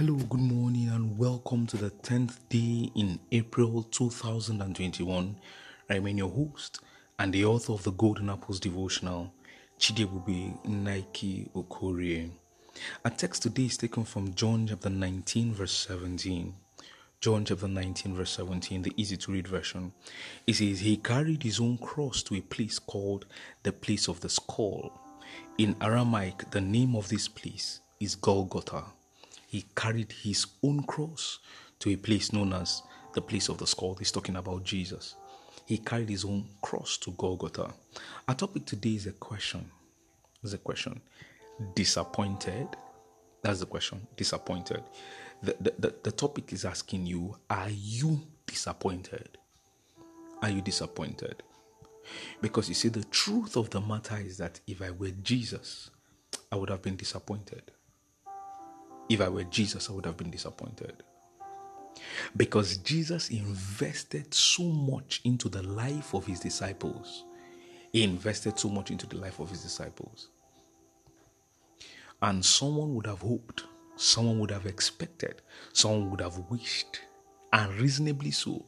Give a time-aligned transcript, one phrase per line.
[0.00, 5.36] Hello, good morning, and welcome to the 10th day in April 2021.
[5.90, 6.80] I remain your host
[7.18, 9.30] and the author of the Golden Apples devotional,
[9.78, 12.30] Chidebube Nike Okorie.
[13.04, 16.54] Our text today is taken from John chapter 19, verse 17.
[17.20, 19.92] John chapter 19, verse 17, the easy to read version.
[20.46, 23.26] It says, He carried his own cross to a place called
[23.64, 24.98] the place of the skull.
[25.58, 28.84] In Aramaic, the name of this place is Golgotha
[29.50, 31.40] he carried his own cross
[31.80, 33.96] to a place known as the place of the skull.
[33.96, 35.16] He's talking about Jesus.
[35.66, 37.74] He carried his own cross to Golgotha.
[38.28, 39.68] Our topic today is a question.
[40.44, 41.00] Is a question.
[41.74, 42.68] Disappointed?
[43.42, 44.06] That's the question.
[44.16, 44.84] Disappointed.
[45.42, 49.36] The, the, the, the topic is asking you, are you disappointed?
[50.42, 51.42] Are you disappointed?
[52.40, 55.90] Because you see, the truth of the matter is that if I were Jesus,
[56.52, 57.72] I would have been disappointed.
[59.10, 61.02] If I were Jesus, I would have been disappointed.
[62.36, 67.24] Because Jesus invested so much into the life of his disciples.
[67.92, 70.28] He invested so much into the life of his disciples.
[72.22, 73.64] And someone would have hoped,
[73.96, 77.00] someone would have expected, someone would have wished,
[77.52, 78.64] and reasonably so,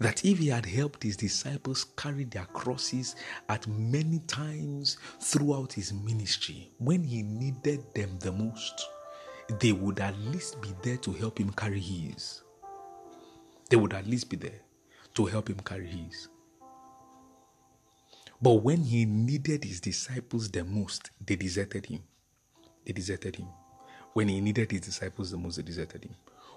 [0.00, 3.14] that if he had helped his disciples carry their crosses
[3.48, 8.88] at many times throughout his ministry, when he needed them the most,
[9.58, 12.42] they would at least be there to help him carry his.
[13.68, 14.60] They would at least be there
[15.14, 16.28] to help him carry his.
[18.42, 22.02] But when he needed his disciples the most, they deserted him.
[22.86, 23.48] They deserted him.
[24.14, 26.14] When he needed his disciples the most, they deserted him.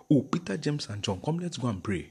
[0.10, 2.10] Oh, Peter, James, and John, come, let's go and pray.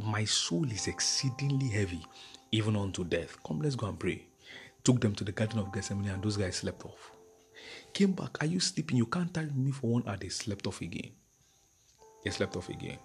[0.00, 2.04] My soul is exceedingly heavy,
[2.52, 3.36] even unto death.
[3.46, 4.26] Come, let's go and pray.
[4.84, 7.12] Took them to the Garden of Gethsemane, and those guys slept off.
[7.92, 8.38] Came back.
[8.40, 8.96] Are you sleeping?
[8.96, 10.16] You can't tell me for one hour.
[10.16, 11.10] They slept off again.
[12.24, 12.98] They slept off again.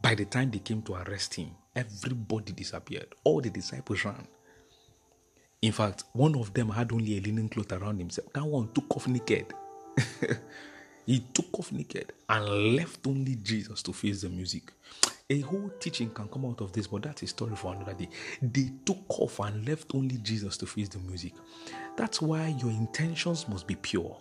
[0.00, 3.14] By the time they came to arrest him, everybody disappeared.
[3.24, 4.26] All the disciples ran.
[5.62, 8.32] In fact, one of them had only a linen cloth around himself.
[8.32, 9.52] That one took off naked.
[11.06, 14.72] he took off naked and left only Jesus to face the music.
[15.30, 18.08] A whole teaching can come out of this, but that's a story for another day.
[18.42, 21.34] They took off and left only Jesus to face the music.
[21.96, 24.16] That's why your intentions must be pure.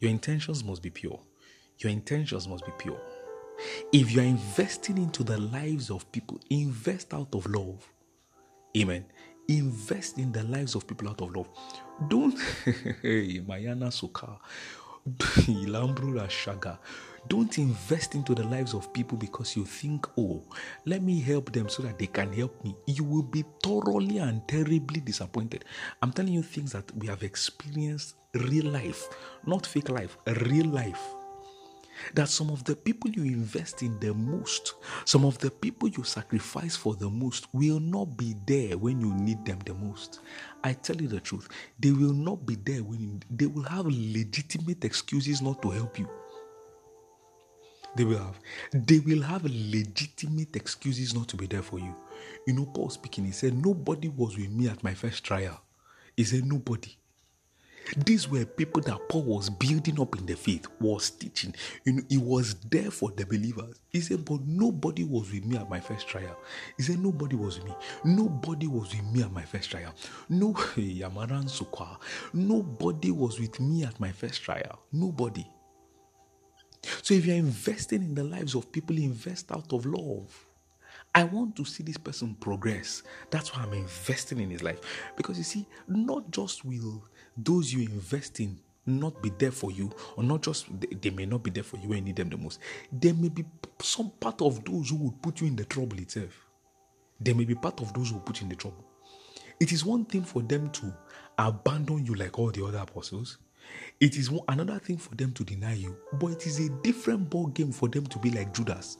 [0.00, 1.20] Your intentions must be pure.
[1.80, 3.00] Your intentions must be pure.
[3.92, 7.88] If you are investing into the lives of people, invest out of love.
[8.76, 9.06] Amen.
[9.48, 11.48] Invest in the lives of people out of love.
[12.08, 12.38] Don't,
[13.02, 14.38] hey, Mayana Shaga.
[17.28, 20.42] Don't invest into the lives of people because you think, oh,
[20.84, 22.74] let me help them so that they can help me.
[22.86, 25.64] You will be thoroughly and terribly disappointed.
[26.02, 29.08] I'm telling you things that we have experienced real life,
[29.44, 31.00] not fake life, real life.
[32.14, 34.74] That some of the people you invest in the most,
[35.04, 39.14] some of the people you sacrifice for the most, will not be there when you
[39.14, 40.20] need them the most.
[40.64, 41.48] I tell you the truth,
[41.78, 45.98] they will not be there when you, they will have legitimate excuses not to help
[45.98, 46.08] you.
[47.96, 48.38] They will have.
[48.72, 51.94] They will have legitimate excuses not to be there for you.
[52.46, 55.62] You know, Paul speaking, he said, Nobody was with me at my first trial.
[56.14, 56.94] He said, Nobody.
[57.96, 61.54] These were people that Paul was building up in the faith, was teaching.
[61.84, 63.80] You know, he was there for the believers.
[63.90, 66.36] He said, But nobody was with me at my first trial.
[66.76, 67.74] He said, Nobody was with me.
[68.04, 69.94] Nobody was with me at my first trial.
[70.28, 71.98] No, Yamaran Sukwa.
[72.32, 74.80] Nobody was with me at my first trial.
[74.92, 75.46] Nobody.
[77.02, 80.45] So if you're investing in the lives of people, invest out of love.
[81.16, 83.02] I want to see this person progress.
[83.30, 84.80] That's why I'm investing in his life.
[85.16, 87.02] Because you see, not just will
[87.38, 90.66] those you invest in not be there for you, or not just
[91.00, 92.60] they may not be there for you when you need them the most.
[92.92, 93.46] There may be
[93.80, 96.46] some part of those who would put you in the trouble itself.
[97.18, 98.84] There may be part of those who put you in the trouble.
[99.58, 100.94] It is one thing for them to
[101.38, 103.38] abandon you like all the other apostles.
[104.00, 107.46] It is another thing for them to deny you, but it is a different ball
[107.46, 108.98] game for them to be like Judas.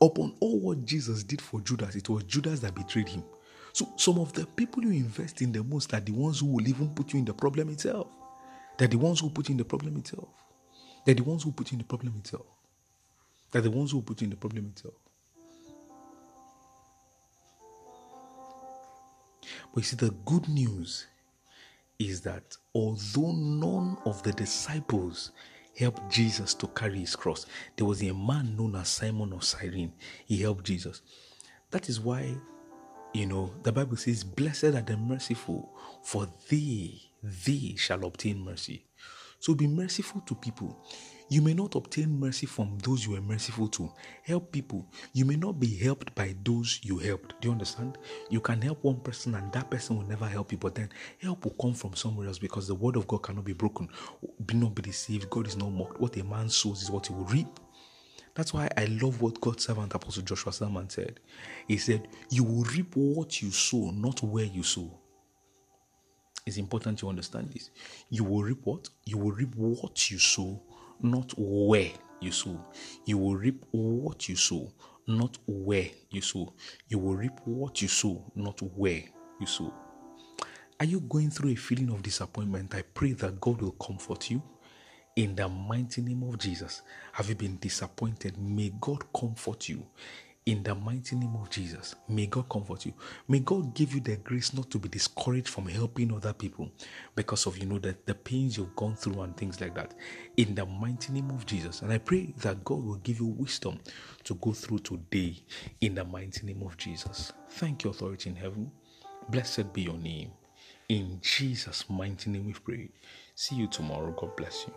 [0.00, 3.24] Upon all what Jesus did for Judas, it was Judas that betrayed him.
[3.72, 6.68] So some of the people you invest in the most are the ones who will
[6.68, 8.08] even put you in the problem itself.
[8.78, 10.28] They're the ones who put you in the problem itself.
[11.04, 12.46] They're the ones who put you in the problem itself.
[13.50, 14.94] They're the ones who put you in the problem itself.
[19.74, 21.06] But you see, the good news
[21.98, 25.32] is that although none of the disciples
[25.76, 29.92] helped Jesus to carry his cross, there was a man known as Simon of Cyrene.
[30.24, 31.02] He helped Jesus.
[31.70, 32.36] That is why,
[33.12, 35.72] you know, the Bible says, Blessed are the merciful,
[36.02, 38.84] for they, they shall obtain mercy.
[39.40, 40.86] So be merciful to people.
[41.30, 43.90] You may not obtain mercy from those you were merciful to.
[44.22, 44.86] Help people.
[45.14, 47.40] You may not be helped by those you helped.
[47.40, 47.98] Do you understand?
[48.30, 51.44] You can help one person and that person will never help you, but then help
[51.44, 53.88] will come from somewhere else because the word of God cannot be broken.
[54.46, 55.30] Be not be deceived.
[55.30, 56.00] God is not mocked.
[56.00, 57.48] What a man sows is what he will reap.
[58.34, 61.20] That's why I love what God's servant Apostle Joshua Selman said.
[61.68, 65.00] He said, You will reap what you sow, not where you sow.
[66.46, 67.70] It's important to understand this.
[68.10, 68.88] You will reap what?
[69.04, 70.60] You will reap what you sow,
[71.00, 72.58] not where you sow.
[73.04, 74.72] You will reap what you sow,
[75.06, 76.52] not where you sow.
[76.88, 79.02] You will reap what you sow, not where
[79.40, 79.72] you sow.
[80.80, 82.74] Are you going through a feeling of disappointment?
[82.74, 84.42] I pray that God will comfort you.
[85.16, 86.82] In the mighty name of Jesus,
[87.12, 88.36] have you been disappointed?
[88.36, 89.86] May God comfort you
[90.46, 91.94] in the mighty name of Jesus.
[92.08, 92.92] May God comfort you.
[93.28, 96.70] May God give you the grace not to be discouraged from helping other people
[97.16, 99.94] because of you know that the pains you've gone through and things like that.
[100.36, 101.80] In the mighty name of Jesus.
[101.82, 103.78] And I pray that God will give you wisdom
[104.24, 105.36] to go through today
[105.80, 107.32] in the mighty name of Jesus.
[107.50, 108.70] Thank you, authority in heaven.
[109.30, 110.30] Blessed be your name.
[110.90, 112.90] In Jesus' mighty name we pray.
[113.34, 114.14] See you tomorrow.
[114.18, 114.74] God bless you.